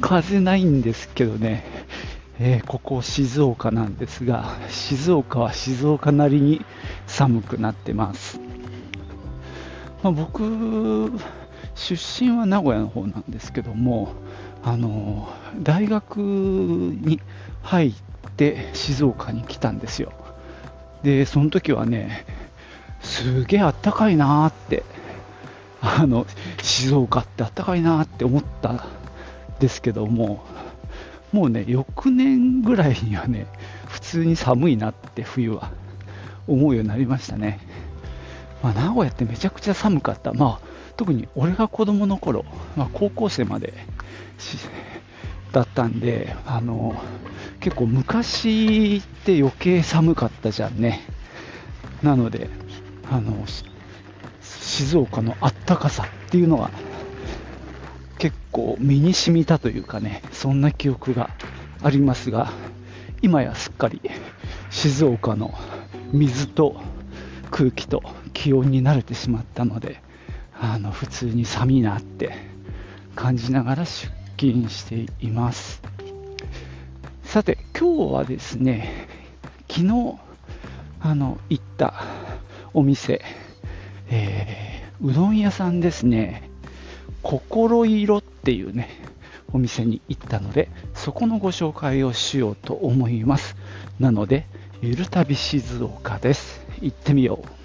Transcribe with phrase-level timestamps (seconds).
[0.00, 1.64] 風ないんですけどね、
[2.38, 6.64] えーここ静岡なんですが、静岡は静岡なりに
[7.06, 8.40] 寒くなってます。
[10.02, 11.12] まあ、僕、
[11.74, 14.12] 出身は名古屋の方なんですけども、
[14.62, 15.28] あの
[15.62, 17.20] 大学に
[17.62, 17.92] 入っ
[18.36, 20.12] て静岡に来たんですよ。
[21.02, 22.24] で、その時はね、
[23.02, 24.82] すげえあったかいなーって、
[25.82, 26.26] あの
[26.62, 28.86] 静岡ってあったかいなーって思った
[29.60, 30.44] ですけども、
[31.32, 33.46] もうね、翌年ぐらいにはね、
[33.86, 35.70] 普通に寒いなって冬は
[36.48, 37.60] 思うようになりましたね。
[38.62, 40.32] まあ、名古屋ってめちゃくちゃ寒かった。
[40.32, 42.44] まあ、特に俺が子供の頃、
[42.76, 43.74] まあ、高校生まで
[45.52, 47.00] だったんで、あの、
[47.60, 51.00] 結構昔って余計寒かったじゃんね。
[52.02, 52.48] なので、
[53.10, 53.44] あの、
[54.40, 56.70] 静岡のあったかさっていうのは
[58.20, 61.30] 結構身に染みたというかね、そんな記憶が
[61.82, 62.52] ありますが、
[63.22, 64.02] 今やすっかり
[64.68, 65.54] 静岡の
[66.12, 66.76] 水と
[67.50, 68.02] 空気と
[68.34, 70.02] 気温に慣れてしまったので、
[70.52, 72.34] あの普通に寒いなって
[73.16, 75.80] 感じながら出勤しています。
[77.24, 79.08] さて、今日はですね、
[79.66, 80.18] 昨日
[81.00, 81.94] あの行った
[82.74, 83.24] お店、
[84.10, 84.70] えー
[85.02, 86.49] うどん屋さんですね、
[87.22, 88.88] 心色っていうね、
[89.52, 93.56] お店に行ったので、そこのご紹介をしようと思います。
[93.98, 94.46] なので、
[94.82, 96.64] ゆる旅静岡です。
[96.80, 97.60] 行ってみよう。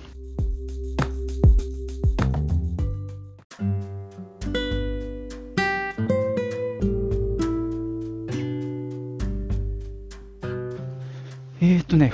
[11.61, 12.11] えーとね、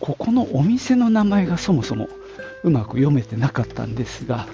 [0.00, 2.08] ここのお店の名前がそもそも
[2.64, 4.46] うまく読めてなかったんですが、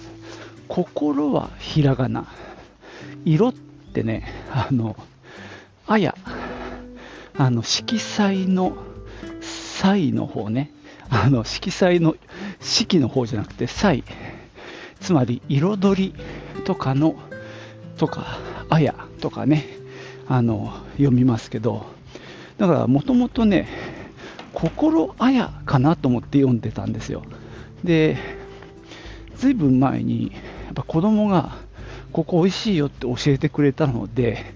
[0.70, 2.26] 心はひらがな、
[3.25, 4.94] 色ってね、あの、
[5.88, 6.14] あや、
[7.36, 8.76] あの、色彩の
[9.41, 10.70] 彩の方ね、
[11.10, 12.14] あの、色彩の
[12.60, 14.04] 色の方じゃなくて彩、
[15.00, 16.14] つまり彩り
[16.64, 17.16] とかの、
[17.97, 18.38] とか、
[18.69, 19.66] あやとかね、
[20.28, 21.84] あの、読みますけど、
[22.58, 23.66] だからもともとね、
[24.54, 27.25] 心あやかなと思って読んでたんですよ。
[27.82, 28.16] で、
[29.34, 30.31] ずいぶん前に、
[30.70, 31.56] やっぱ子供が、
[32.12, 34.54] ここ美味しいよって教えてくれたので、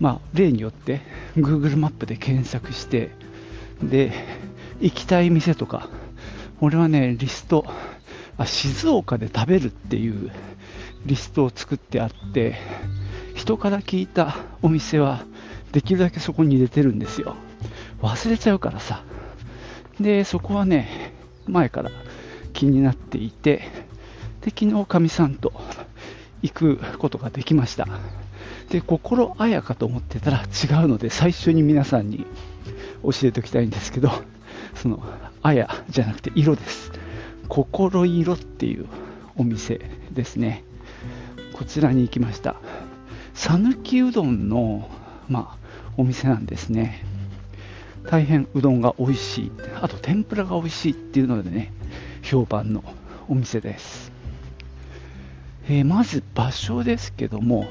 [0.00, 1.00] まあ、例によって
[1.34, 3.10] Google マップで検索して、
[3.82, 4.12] で、
[4.82, 5.88] 行きたい店とか、
[6.60, 7.64] 俺はね、リスト、
[8.36, 10.30] あ静岡で食べるっていう
[11.06, 12.56] リストを作ってあって、
[13.34, 15.24] 人から聞いたお店は、
[15.72, 17.34] できるだけそこに入れてるんですよ。
[18.02, 19.04] 忘れちゃうからさ。
[19.98, 21.14] で、そこはね、
[21.46, 21.90] 前から
[22.52, 23.85] 気になっていて、
[24.46, 25.52] で、昨日かみさんと
[26.40, 27.88] 行くことができました。
[28.70, 32.24] で、心あやかと思ってたら違うので、最初に皆さんに
[33.02, 34.10] 教えておきたいんですけど、
[34.76, 35.02] その、
[35.42, 36.92] あやじゃなくて色です。
[37.48, 38.86] 心色っていう
[39.36, 39.80] お店
[40.12, 40.62] ですね。
[41.52, 42.54] こちらに行きました。
[43.34, 44.88] 讃岐うどんの、
[45.28, 47.04] まあ、お店なんですね。
[48.08, 49.52] 大変うどんが美味しい。
[49.82, 51.72] あと天ぷらが美味しいっていうのでね、
[52.22, 52.84] 評判の
[53.28, 54.15] お店です。
[55.68, 57.66] えーまず場所ですけども、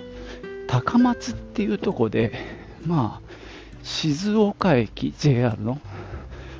[0.67, 2.33] 高松っていうとこで、
[2.85, 3.35] まあ、
[3.83, 5.79] 静岡駅 JR の、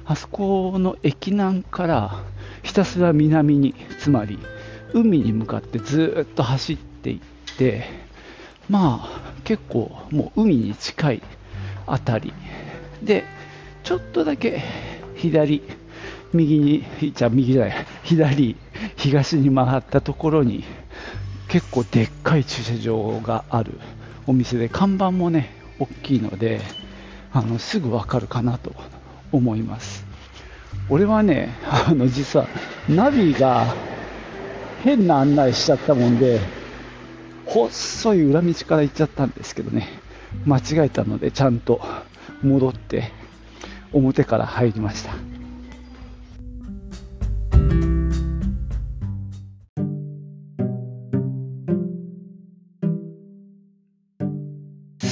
[0.06, 2.24] あそこの駅南から
[2.64, 4.40] ひたすら南に、つまり
[4.94, 7.20] 海に向かってずっと走っていっ
[7.58, 7.84] て、
[8.70, 11.24] まあ、結構もう海に近い
[11.86, 12.34] あたり。
[13.04, 13.26] で、
[13.84, 14.64] ちょっとだけ
[15.18, 15.64] 左、
[16.34, 18.56] 右に、じゃあ右じゃない、左、
[18.96, 20.64] 東に回ったところに、
[21.48, 23.80] 結構でっかい駐車場がある
[24.28, 25.50] お店で、看板もね、
[25.80, 26.62] 大きいので、
[27.32, 28.74] あのすぐわかるかなと
[29.32, 30.06] 思います。
[30.90, 32.48] 俺はね、あの実は
[32.88, 33.66] ナビが
[34.84, 36.40] 変な案内しちゃったもんで、
[37.46, 39.88] 細い裏道から行っちゃったんですけどね、
[40.46, 41.82] 間違えたのでちゃんと
[42.42, 43.12] 戻って
[43.94, 45.35] 表から入りました。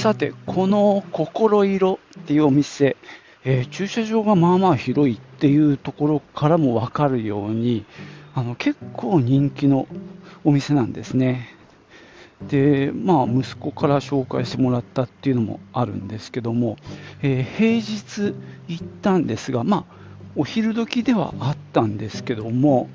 [0.04, 2.98] さて、この心色っていうお店、
[3.42, 7.86] えー、駐車場がまあまあ広いっていうところからも分かるように、
[8.34, 9.88] あの結構人気の
[10.44, 11.48] お店なんですね。
[12.46, 16.76] で、まあ、息子から紹介してもらったっていうのもあるんですけども、
[17.22, 18.34] えー、平日
[18.68, 19.94] 行ったんですが、まあ、
[20.36, 22.90] お昼時ではあったんですけども、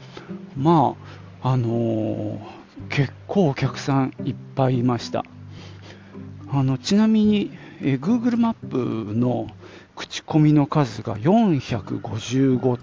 [0.55, 0.95] ま
[1.41, 2.39] あ、あのー、
[2.89, 5.25] 結構お客さんいっぱいいました。
[6.51, 7.51] あのちなみに、
[7.81, 9.47] え、Google マップの
[9.95, 12.79] 口コミの数が455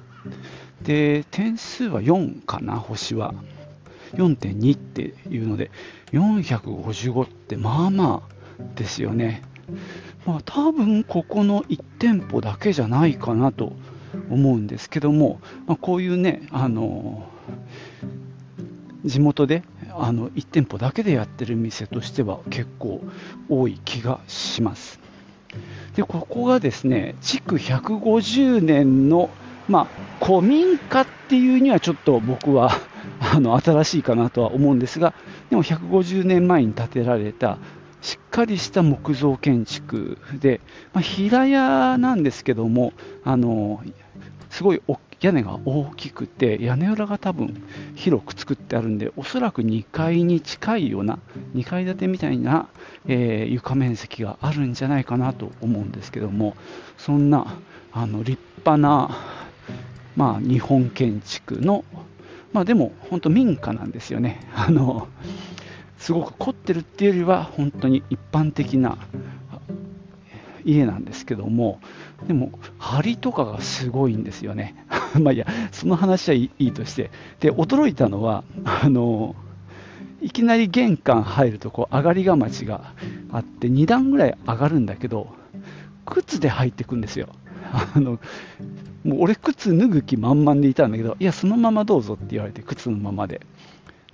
[0.82, 3.34] で点数は4かな星は。
[4.14, 5.70] 4.2っていうので
[6.12, 9.42] 455ってまあまあですよね。
[10.24, 13.72] まあ多分ここの1店舗だけじゃないかなと
[14.30, 17.28] 思うんですけども、まあ、こういうねあの
[19.04, 19.62] 地元で
[19.98, 23.00] あの1店舗だけでやってる店としては結構
[23.48, 25.00] 多い気がします。
[25.94, 29.30] でここがですね築150年の
[29.68, 29.88] ま
[30.20, 32.70] あ、古民家っていうにはちょっと僕は
[33.20, 35.12] あの新しいかなとは思うんですが
[35.50, 37.58] でも150年前に建てられた
[38.02, 40.60] しっかりした木造建築で、
[40.92, 42.92] まあ、平屋なんですけども
[43.24, 43.82] あの
[44.50, 44.82] すごい
[45.20, 47.62] 屋根が大きくて屋根裏が多分
[47.94, 51.18] 広く作ってあるんでおそらく2階に近いような
[51.54, 52.68] 2階建てみたいな、
[53.06, 56.56] えー、床面積があるんじゃないかなと思うんですけども
[56.98, 57.58] そんな
[57.92, 59.16] あの立派な
[60.16, 61.84] まあ、日本建築の、
[62.52, 64.40] まあ、でも本当民家なんですよね。
[64.54, 65.08] あの
[65.98, 68.98] すごく凝ってるっていうよりは本当に一般的な
[70.64, 71.80] 家なんですけども
[72.26, 74.74] でも梁とかがすごいんですよね。
[75.20, 77.10] まあいやその話はいいとして。
[77.40, 79.36] で驚いたのはあの
[80.20, 82.92] いきなり玄関入るとこう上がりが町が
[83.30, 85.28] あって2段ぐらい上がるんだけど
[86.04, 87.28] 靴で入ってくんですよ。
[87.72, 88.18] あの
[89.04, 93.40] もう俺靴脱ぐ気満々でいたんだけどいやそのままどうぞって言われて靴のままで。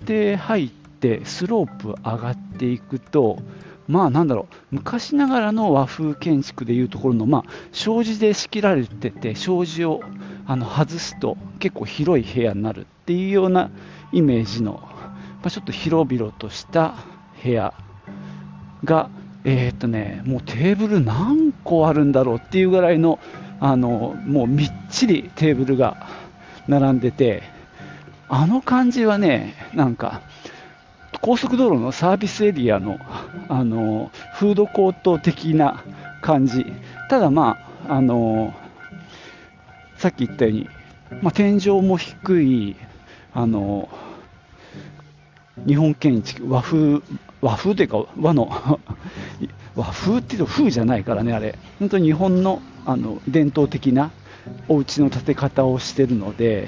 [0.05, 0.82] で入って
[1.25, 3.39] スロープ上がっていくと
[3.87, 10.01] まあなんだろう昔ながらの和風建築でいうところのまあ障子で仕切られてて障子を
[10.45, 13.71] あの外すと結構広い部屋になるっていうような
[14.11, 16.95] イメージの、まあ、ちょっと広々とした
[17.43, 17.73] 部屋
[18.83, 19.09] が
[19.45, 23.19] えー、っとねもうテーブル何個あるんだろうっていうぐらいの
[23.59, 26.07] あのもうみっちりテーブルが
[26.67, 27.43] 並んでて
[28.29, 30.21] あの感じはねなんか
[31.23, 32.99] 高速道路のサービスエリアの
[33.47, 35.81] あのフードコート的な
[36.21, 36.65] 感じ。
[37.09, 38.53] ただまああの
[39.95, 40.69] さっき言ったように、
[41.21, 42.75] まあ、天井も低い
[43.33, 43.87] あの
[45.65, 47.01] 日本建築和風
[47.39, 48.51] 和風というか和の
[49.77, 51.57] 和風っていうと風じゃないからねあれ。
[51.79, 54.11] 本当に日本のあの伝統的な
[54.67, 56.67] お家の建て方をしてるので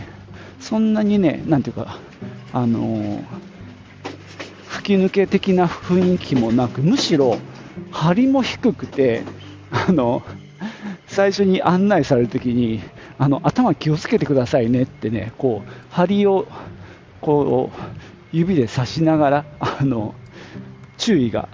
[0.62, 1.98] そんなにねなんていうか
[2.54, 3.22] あの
[4.86, 7.40] 吹き抜け的な雰囲気もなくむしろ
[7.92, 9.24] 梁も低くて
[9.72, 10.22] あの
[11.08, 12.82] 最初に案内されるときに
[13.18, 16.48] あの頭気をつけてくださいねってねこう梁を
[17.20, 17.80] こう
[18.32, 20.14] 指で指しながらあの
[20.98, 21.50] 注意が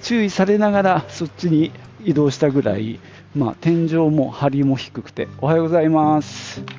[0.00, 1.72] 注意されながらそっちに
[2.04, 3.00] 移動したぐらい
[3.34, 6.77] まあ、天井も梁も低くて、おはようございます。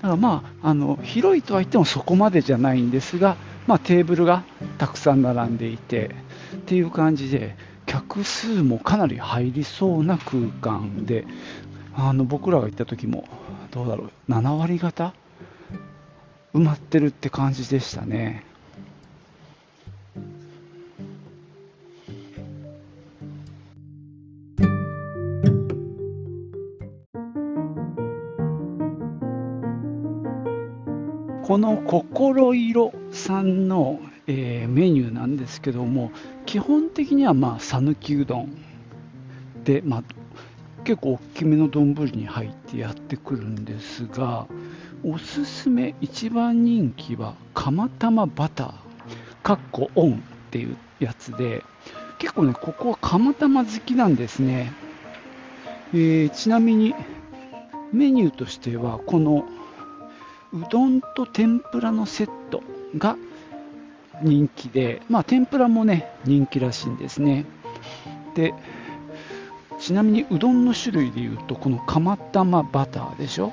[0.00, 4.44] だからまあ、あの広いとは言ってもそこまでじゃないんですが、まあ、テーブルが
[4.78, 6.14] たくさん並んでいて
[6.56, 7.54] っていう感じで
[7.84, 11.26] 客数もかなり入りそうな空間で
[11.94, 13.28] あの僕らが行った時も
[13.72, 15.12] どうだろう7割方
[16.54, 18.44] 埋まってるって感じでしたね。
[31.50, 36.12] この心色さんの、えー、メニューなんですけども
[36.46, 38.54] 基本的にはまあ讃岐うどん
[39.64, 40.04] で、まあ、
[40.84, 44.46] 結構大きめの丼に入ってやってくるんですが
[45.02, 48.72] おすすめ一番人気は釜玉バター
[49.42, 51.64] かっこオンっていうやつで
[52.20, 54.72] 結構ねここは釜玉好きなんですね、
[55.92, 56.94] えー、ちなみに
[57.92, 59.48] メニューとしてはこの
[60.52, 62.62] うどんと天ぷらのセット
[62.96, 63.16] が
[64.22, 67.46] 人気で、まあ、天ぷらもね人気らしいんですね。
[68.34, 68.54] で
[69.78, 73.52] ちなみにうどんの種類でいうとこの釜玉バターでしょ？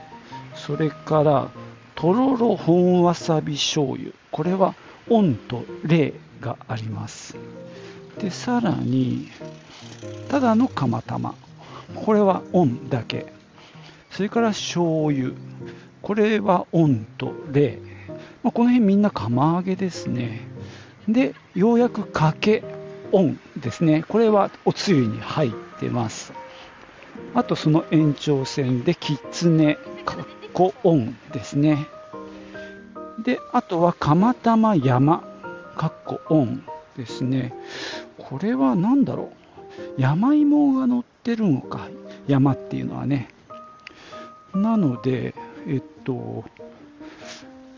[0.56, 1.50] それから
[1.96, 4.12] とろろ本わさび醤油。
[4.32, 4.75] これは
[5.10, 7.38] オンとレがあります。
[8.20, 9.30] でさらに
[10.27, 11.34] ただの釜玉。
[11.96, 13.32] これはオンだけ。
[14.12, 15.34] それから醤油。
[16.08, 17.80] これはオンと冷、
[18.42, 20.40] まあ、この辺みんな釜揚げですね。
[21.06, 22.64] でようやくかけ
[23.12, 24.06] オンですね。
[24.08, 26.32] これはおつゆに入ってます。
[27.36, 31.88] あとその延長線できつねかっこオンですね。
[33.22, 35.28] であとは釜玉山
[35.76, 36.64] かっこオン
[36.96, 37.54] ですね。
[38.18, 39.34] これは何だろ
[39.98, 40.02] う。
[40.02, 41.90] 山芋が乗ってるのか。
[42.30, 43.28] 山っていうのはね。
[44.56, 45.36] なので
[45.68, 46.46] えっと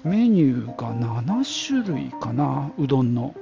[0.04, 3.36] メニューが7種類かなうどんの。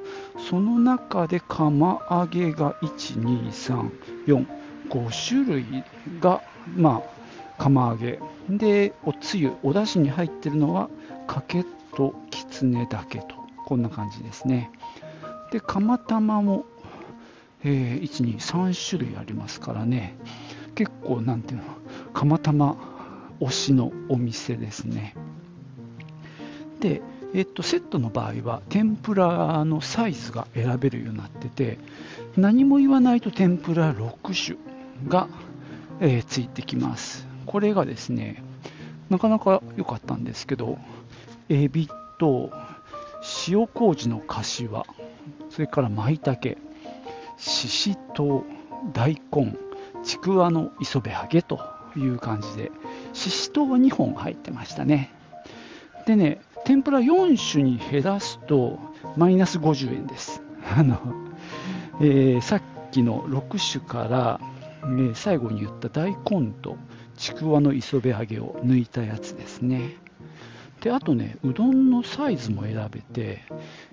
[0.50, 4.46] その中で釜揚げが1234
[4.89, 5.84] 5種類
[6.20, 6.42] が
[6.75, 8.20] まあ釜揚げ。
[8.50, 10.89] でおつゆお出汁に入ってるのは
[11.27, 13.36] かけときつねだけと。
[13.66, 14.72] こんな感じですね。
[15.51, 16.66] で釜玉も、
[17.63, 20.18] えー、123種類ありますからね。
[20.74, 21.63] 結構なんていうの
[22.13, 22.97] 釜玉
[23.39, 25.15] 推しのお店ですね。
[26.79, 27.01] で、
[27.34, 31.77] えっと、セットの場合は天ぷらのサイズが選べるようになってて
[32.36, 34.58] 何も言わないと天ぷら6種
[35.10, 35.27] が、
[36.00, 37.27] えー、ついてきます。
[37.46, 38.44] これがですね
[39.10, 40.77] なかなか良かったんですけど
[41.50, 41.89] エビ
[42.20, 42.51] と
[43.48, 44.86] 塩麹のかしわ
[45.50, 46.58] それから舞茸
[47.38, 48.44] ししとう
[48.94, 49.56] 大根
[50.03, 51.60] ちくわの磯辺揚げと
[51.96, 52.72] いう感じで
[53.17, 55.12] ししとう2本入ってましたね。
[56.05, 58.79] でね天ぷら4種に減らすと
[59.15, 60.41] マイナス50円です。
[60.75, 61.00] あの、
[62.00, 64.39] えー、さっきの6種から、
[64.83, 66.77] えー、最後に言った大根と
[67.15, 69.95] ちくわの磯辺揚げを抜いたやつですね。
[70.81, 73.41] であとねうどんのサイズも選べて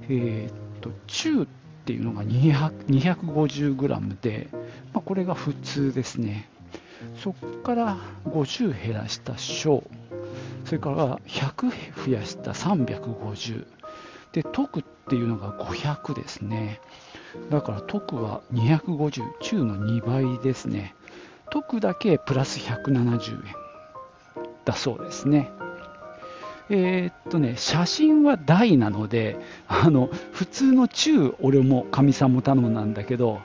[0.02, 0.52] えー、っ
[0.82, 1.46] と中っ
[1.86, 4.48] ていうのが 250g で、
[4.92, 6.50] まあ、これが普通ですね。
[7.16, 7.96] そこから
[8.26, 9.84] 50減らした小
[10.64, 13.66] それから100増やした350
[14.32, 16.80] で特っていうのが500ですね。
[17.50, 20.94] だから特は250中の2倍ですね。
[21.50, 23.54] 特だけプラス170円。
[24.64, 25.50] だそうですね。
[26.70, 29.36] えー、っとね、写真は大なので、
[29.68, 33.40] あの普通の中、俺もかみさんも頼むなんだけど、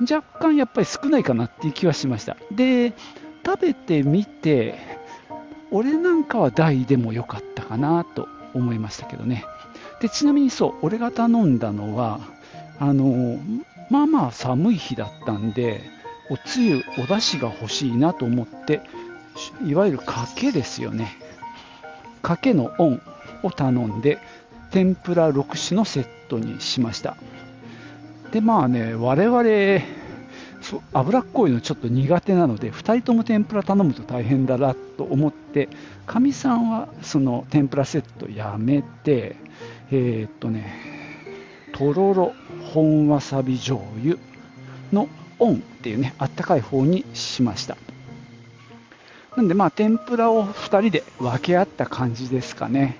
[0.00, 2.36] 若干やっぱり少ないかなっていう気はしました。
[2.50, 2.92] で、
[3.44, 4.78] 食べてみて、
[5.70, 9.44] 俺なんかは大でもよかったかなと思いましたけどね。
[10.00, 12.20] でちなみにそう、俺が頼んだのは、
[12.78, 13.38] あの
[13.90, 15.82] まあまあ寒い日だったんで、
[16.30, 18.82] おつゆ、お出汁が欲しいなと思って、
[19.64, 21.16] いわゆるかけですよね。
[22.22, 23.02] かけのオン
[23.42, 24.18] を頼んで、
[24.70, 27.16] 天ぷら6種のセットにしました。
[28.32, 29.40] で、まあね、我々、
[30.92, 35.68] 脂っこいのちょっと苦手なので、2人とも天ぷら頼むと大変だなと思って、
[36.06, 39.36] かみさんはその天ぷらセットやめて、
[39.90, 40.74] えー、っとね、
[41.72, 42.32] とろろ
[42.72, 44.16] 本わさび醤油
[44.92, 45.08] の
[45.38, 47.76] オンっていうね、あったかい方にしました。
[49.36, 52.96] なんでまあ天ぷらを2人で分け合った感じですかね。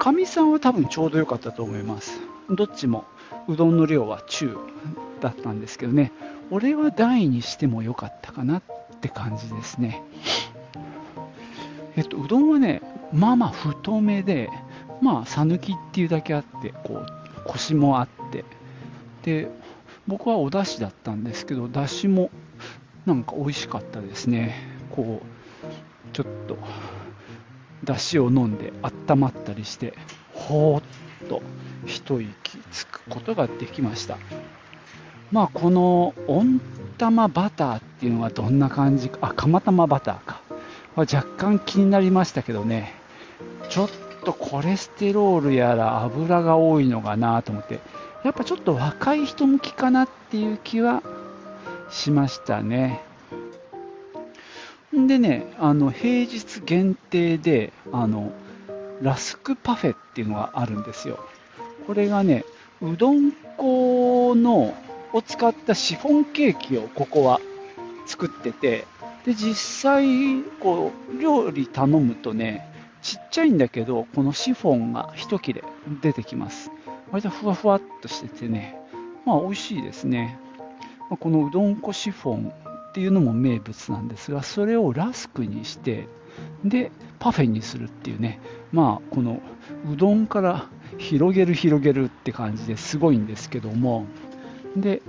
[0.00, 2.29] かみさんは多分ちょうど良かったと思います。
[2.50, 3.04] どっちも
[3.48, 4.56] うどんの量は中
[5.20, 6.12] だったんですけどね、
[6.50, 8.62] 俺は大にしても良かったかなっ
[9.00, 10.02] て感じですね。
[11.96, 14.50] えっと、うどんはね、まあまあ太めで、
[15.00, 17.06] まあ、さぬきっていうだけあって、こう、
[17.44, 18.44] コシもあって、
[19.22, 19.50] で、
[20.06, 22.30] 僕はお出汁だったんですけど、出汁も
[23.06, 24.54] なんか美味しかったですね。
[24.90, 26.58] こう、ちょっと、
[27.84, 29.94] 出汁を飲んで温まったりして、
[30.34, 31.42] ほーっと
[31.86, 34.18] 一息つくことができました。
[35.32, 36.60] まあ、この温
[36.98, 40.40] 玉バターっていうのはどんな感じか、あ、釜玉バターか。
[40.96, 42.92] 若干気になりましたけどね、
[43.68, 43.90] ちょっ
[44.24, 47.80] とコレステロールやら油が多いのかなと思って、
[48.24, 51.02] やっぱちょっと若い人向きかなっていう気は
[51.90, 53.00] しましたね。
[54.92, 58.32] でね、あの平日限定であの
[59.00, 61.24] ラスクパフェっていうのがあるんですよ。
[61.90, 62.44] これがね、
[62.80, 64.76] うどん粉の
[65.12, 67.40] を使ったシフォンケーキをここは
[68.06, 68.86] 作ってて、
[69.24, 75.64] で実際こう料理頼むとね、ちっちゃいんだけど、このシフォンが一切れ
[76.00, 76.70] 出てきます。
[77.10, 78.76] 割とふわふわっとしててね、
[79.26, 80.38] まあ美味しいですね。
[81.10, 82.52] まこのうどん粉シフォン
[82.90, 86.06] っていうのも名物なんですが、それをラスクにして、
[86.64, 88.38] で、パフェにするっていうね、
[88.70, 89.40] まあ、この
[89.92, 90.68] うどんから
[90.98, 94.06] 広げる広げるって感じですごいんですけども。
[94.76, 95.02] で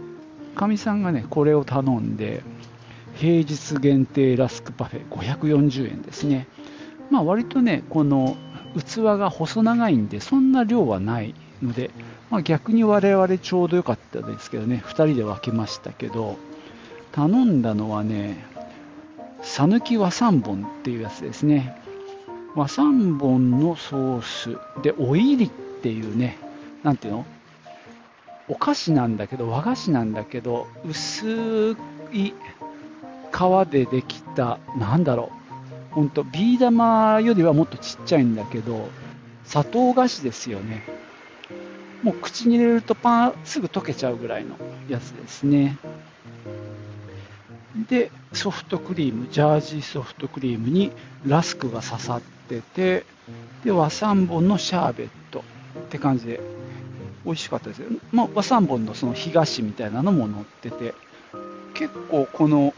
[0.56, 2.44] かみさんがねこれを頼んで
[3.16, 6.48] 平日限定ラスクパフェ540円ですね。
[7.10, 8.36] まあ割とねこの
[8.78, 11.92] 器が細長いんでそんな量はないので、
[12.30, 16.38] まあ、逆に我々ちょうど良かったですけどね2人で分けましたけど
[17.12, 18.46] 頼んだのはね
[19.42, 21.76] 讃岐和三本っていうやつですね。
[22.56, 24.58] 和三本のソース。
[24.84, 25.50] でおいりっ
[25.82, 26.38] ていうね
[26.84, 27.26] なんていうの？
[28.48, 31.76] お菓子なんだけど和菓子なんだけど薄
[32.12, 32.34] い
[33.32, 35.32] 皮でできたなんだろ
[35.92, 35.94] う。
[35.94, 38.88] ほんとビー玉よりはもっとちっちゃいんだけど
[39.44, 40.84] 砂糖菓子ですよね。
[42.02, 44.58] もう口に入れるとパンすぐ溶けちゃうぐらいの
[44.90, 45.78] やつですね。
[47.88, 50.92] でソフトクリームジャージーソフトクリームに
[51.26, 53.06] ラスクが刺さってて
[53.64, 55.44] で和三本のシャーベット。
[55.80, 56.40] って感じで。
[57.24, 60.94] 美味しかったですよ、まあ、和三盆のその東みたいなのも乗ってて。
[61.74, 62.74] 結構この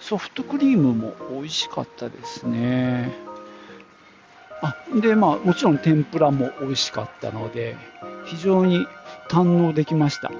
[0.00, 3.12] ソフトクリームも美味しかったですね。
[4.62, 7.76] あでまあもちろん天ぷらも美味しかったので
[8.26, 8.86] 非常に
[9.28, 10.32] 堪能できました。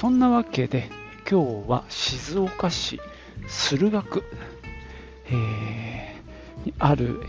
[0.00, 0.90] そんなわけで
[1.30, 3.00] 今日は静岡市
[3.46, 4.24] 駿河区、
[5.26, 7.20] えー、にある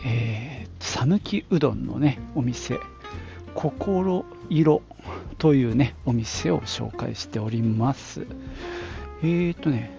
[0.79, 2.79] 讃岐、うどんのねお店
[3.55, 4.81] 心色
[5.37, 8.25] というねお店を紹介しております。
[9.21, 9.91] えーとね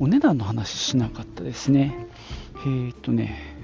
[0.00, 2.06] お値段の話しなかったですね。
[2.56, 3.56] えーとね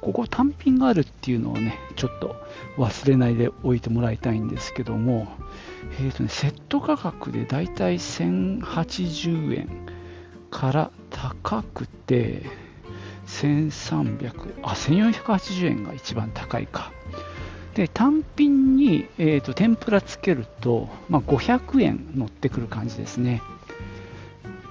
[0.00, 2.36] ここ単品があるっていうのをねちょっと
[2.76, 5.28] 忘れないでおいてもらいたいんですけども
[6.00, 9.68] えーとね、セット価格でだいたい1080円
[10.50, 12.42] から高くて
[13.26, 16.92] 1300あ1480円が一番高いか。
[17.74, 23.40] で単品に、えーと、天ぷらつけると、まあ、500円乗ってくる感じですね。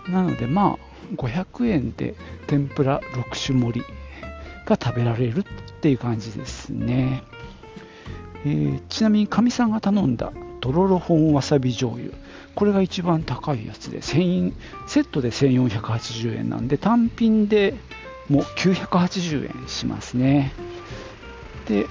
[0.10, 2.16] なのでまあ500円で
[2.48, 3.86] 天ぷら6種盛り
[4.66, 5.44] が食べられるっ
[5.82, 7.24] ていう感じですね、
[8.46, 12.12] えー、ちなみにかみさんが頼んだとろろ本わさび醤油。
[12.56, 14.54] これが一番高いやつで1000
[14.88, 17.76] セットで1480円なんで単品で
[18.30, 20.54] もう980円しますね。
[21.68, 21.88] で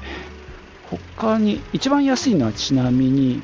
[1.16, 3.42] 他に一番安いのはちなみに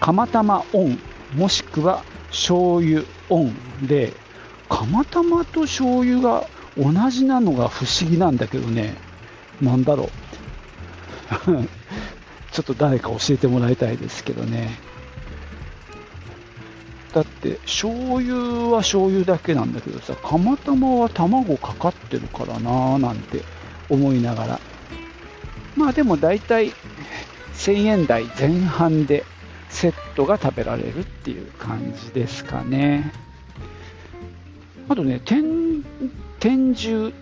[0.00, 0.98] 釜玉オン
[1.34, 4.12] もしくは醤油オンで
[4.68, 8.94] 釜玉と醤油が同じなのが不思議なんだけどね。
[9.60, 10.08] なんだろう。
[12.56, 14.80] ちょっと誰か教えてもらいたいですけどね。
[17.12, 23.42] だって、醤油は醤油だけなんだけどさ、釜玉は卵かかってるからなぁなんて
[23.90, 24.60] 思いながら。
[25.76, 26.72] まあでも大体
[27.52, 29.26] 1000円台前半で
[29.68, 33.12] セットが食べられるっていう感じですかね。
[34.88, 35.84] あとね、天
[36.40, 37.12] 天重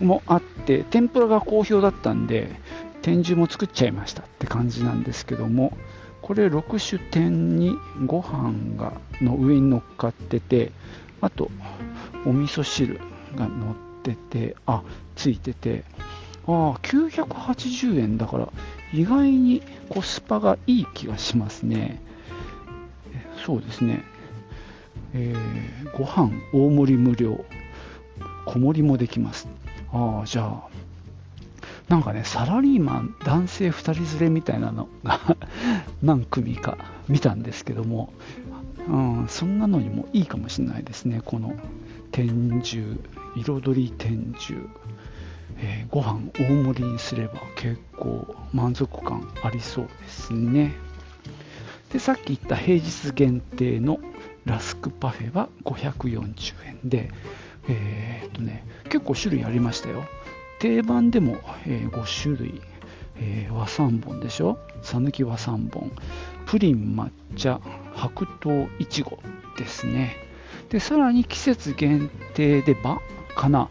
[0.00, 2.60] もあって、天ぷらが好評だったんで、
[3.02, 5.76] 展示も作っちゃいましたって感じなんですけども
[6.22, 7.74] これ6種点に
[8.06, 10.70] ご飯がの上に乗っかってて
[11.20, 11.50] あと
[12.24, 13.00] お味噌汁
[13.34, 14.82] が乗っててあ
[15.16, 15.84] ついてて
[16.46, 18.48] ああ980円だから
[18.92, 22.00] 意外にコスパがいい気がしますね。
[23.44, 24.04] そうですね。
[25.14, 27.44] えー、ご飯大盛り無料
[28.46, 29.48] 小盛りもできます。
[29.92, 30.68] ああじゃあ
[31.88, 35.36] なんかね、サラリーマン男性2人連れみたいなのが
[36.02, 38.12] 何組か見たんですけども、
[38.88, 41.54] うん、そんなのにもいいかもしれないですね、この
[42.10, 42.98] 天重、
[43.36, 44.68] 彩り天重、
[45.58, 50.72] えー、ご飯大盛りにすれば結構満足感ありそうですね。
[51.92, 53.98] で、さっき言った平日限定の
[54.44, 57.10] ラスクパフェは540円で、
[57.68, 60.04] えー、っとね、結構種類ありましたよ。
[60.62, 62.62] 定番でも、えー、5種類、
[63.16, 64.58] えー、和三本でしょ？
[64.82, 65.90] 讃岐和三本
[66.46, 67.60] プリン抹茶
[67.96, 69.18] 白桃いちご
[69.58, 70.16] ですね。
[70.70, 73.00] でさらに季節限定でバ
[73.34, 73.70] かな。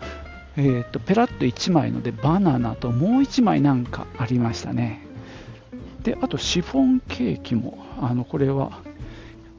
[0.57, 5.01] えーと、ペラッと1枚のでバナナともう1枚なんかありましたね。
[6.03, 8.81] であとシフォンケーキもあのこれは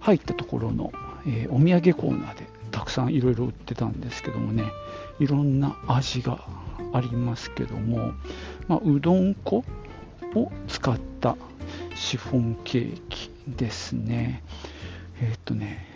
[0.00, 0.92] 入ったところの、
[1.26, 4.64] えー、お土産コーナーでたくさんいろいろ売ってたんですけどもね。
[5.22, 6.40] いろんな味が
[6.92, 8.12] ありますけども、
[8.66, 9.64] まあ、うどん粉
[10.34, 11.36] を使った
[11.94, 14.42] シフォンケーキですね。
[15.20, 15.86] えー、っとね、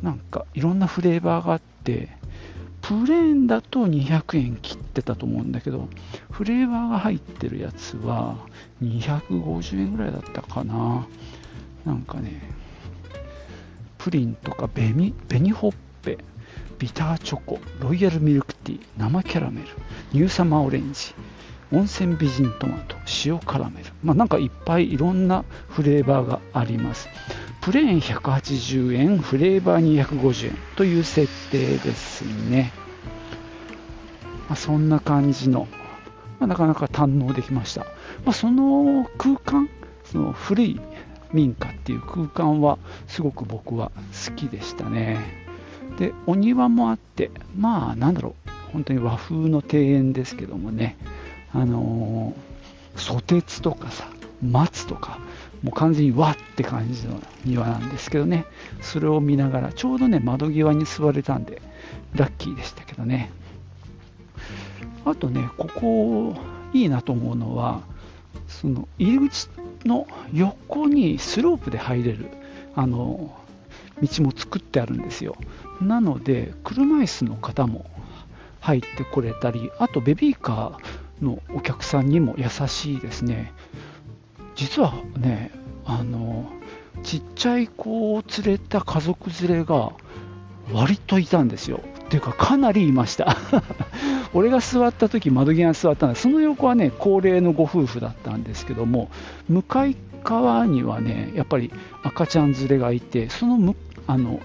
[0.00, 2.08] なんかいろんなフレーバーがあって、
[2.80, 5.90] プレーンだと200円切ってたと思うんだけど、
[6.30, 8.38] フレーバーが入ってるやつは
[8.82, 11.06] 250円ぐらいだったかな。
[11.84, 12.40] なんかね、
[13.98, 16.16] プリンとか紅紅ほっぺ、
[16.82, 19.68] ビターチョコ、ロイヤルミルクティー、生キャラメル、
[20.12, 21.14] ニューサマーオレンジ、
[21.70, 27.08] 温泉美人トマト、塩カラメル、まあ、なんかいっぱいいろんなフレーバーがあります。
[27.60, 32.72] プレーン180円、フレーバー250円という設定ですね。
[34.48, 35.68] まあ、そんな感じの、
[36.40, 37.82] まあ、なかなか堪能できました。
[38.24, 39.70] まあ、その空間、
[40.02, 40.80] その古い
[41.32, 43.92] 民家っていう空間はすごく僕は
[44.26, 45.42] 好きでしたね。
[45.98, 50.96] で、お庭もあって、まあなんだろう、本当に和風の庭園ですけどもね、
[51.52, 54.08] あのー、ソテツとかさ、
[54.42, 55.18] 松とか、
[55.62, 58.44] もう完全にわって感じの庭なんですけどね、
[58.80, 61.62] それを見ながら、ちょうどね、窓際に座れたんで、
[62.14, 63.30] ラッキーでしたけどね。
[65.04, 66.34] あとね、ここ、
[66.72, 67.82] いいなと思うのは、
[68.48, 69.48] その入り口
[69.84, 72.26] の横にスロープで入れる、
[72.74, 73.34] あの、
[74.00, 75.36] 道も作ってあるんですよ。
[75.80, 77.86] なので、車椅子の方も
[78.60, 83.52] 入ってこれたり、あとベビーカーのお客さんにも優しいですね。
[84.54, 85.50] 実はね
[85.84, 86.44] あの
[87.02, 89.92] ちっちゃい子を連れた家族連れが
[90.72, 91.80] 割といたんですよ。
[92.08, 93.36] ていうか、かなりいました。
[94.34, 99.10] 俺が座った時窓際に座ったんで、その横はね、高齢のご夫婦だったんですけども、
[99.48, 104.40] 向かい側にはね、やっぱり赤ちゃん連れがいて、そのむあの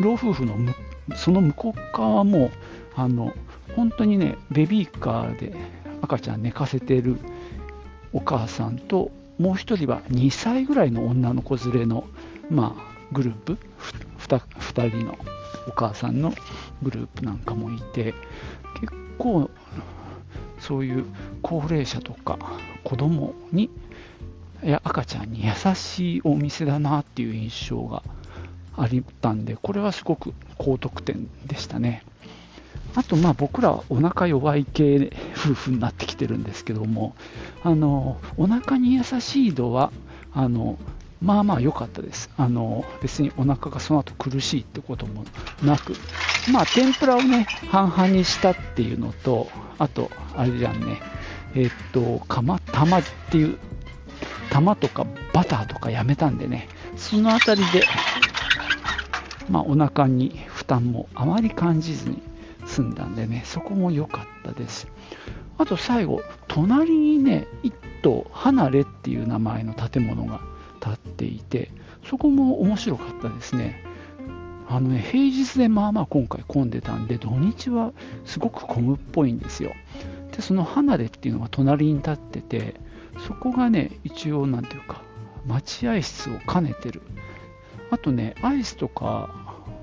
[0.00, 0.56] 老夫婦の
[1.16, 2.50] その向こう側も、
[2.94, 3.32] あの
[3.76, 5.54] 本当にね、ベビーカーで
[6.02, 7.16] 赤ちゃん寝かせてる
[8.12, 12.04] お母さんともう1人は2歳ぐらいの女の子連れの、
[12.50, 13.58] まあ、グループ
[14.18, 15.18] 2, 2人の
[15.68, 16.34] お母さんの
[16.82, 18.14] グループなんかもいて
[18.80, 19.50] 結構
[20.58, 21.04] そういう
[21.42, 22.38] 高齢者とか
[22.84, 23.70] 子供に
[24.70, 28.02] や赤ちゃんに優しいお店だなっていう印象が
[28.76, 28.88] あっ
[29.20, 32.04] たんでこれはすごく高得点でしたね。
[32.94, 37.14] あと、まあ僕らはお腹弱い系夫婦になってきてるんですけども、
[37.62, 39.92] あのお腹に優しい度は
[40.34, 40.78] あの
[41.22, 42.30] まあまあ良かったです。
[42.36, 45.24] あの別にお腹がその後苦しいってことも
[45.62, 45.94] なく、
[46.52, 49.48] まあ天ぷらをね、半々にしたっていうのと、
[49.78, 51.00] あと、あれじゃんね、
[51.54, 53.58] えっと、かま、玉っていう、
[54.52, 57.82] 玉とかバターとかやめたんでね、そのあたりで、
[59.48, 62.22] まあお腹に負担もあまり感じずに
[62.66, 64.88] 済んだんでね、そこも良かったです。
[65.56, 70.40] あと最後、隣にね、一棟離れっていう名前の建物が
[70.80, 71.70] 建っていて、
[72.04, 73.82] そこも面白かったですね。
[74.68, 77.92] あのね、平日でまあまあ今回混んでたんで、土日は
[78.26, 79.72] すごく混むっぽいんですよ。
[80.36, 82.74] で、その離れっていうのが隣に立ってて、
[83.18, 85.02] そこがね、一応なんていうか、
[85.46, 87.02] 待合室を兼ねてる。
[87.90, 89.30] あとね、アイスとか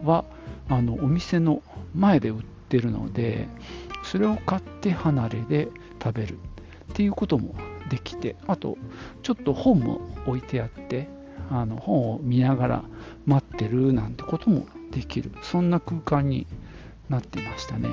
[0.04, 0.26] は、
[0.70, 1.64] あのお店の
[1.96, 3.48] 前で売ってるので
[4.04, 5.68] それを買って離れで
[6.02, 6.38] 食べる。
[6.92, 7.54] っていうことも
[7.90, 8.78] できてあと
[9.22, 11.08] ちょっと本も置いてあって
[11.52, 12.84] あの本を見ながら
[13.28, 15.32] 待ってるなんてこともできる。
[15.44, 16.48] そんな空間に
[17.10, 17.90] なってましたね。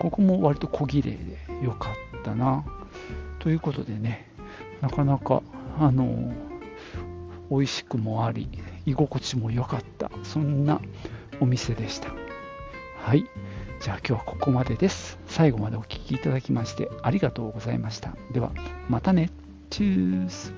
[0.00, 2.64] ここも割と小綺麗で良かったな。
[3.38, 4.33] ということでね
[4.84, 5.42] なかなか
[5.80, 6.30] あの
[7.50, 8.50] 美味しくもあり
[8.84, 10.78] 居心地も良かったそんな
[11.40, 12.10] お店でした
[12.98, 13.24] はい
[13.80, 15.18] じゃあ今日はここまでです。
[15.26, 18.16] 最後までお聴きいただきましてありがとうございました。
[18.32, 18.50] では、
[18.88, 19.28] またね。
[19.68, 20.54] チュース。